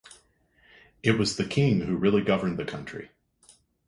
[1.03, 3.11] It was the king who really governed the country.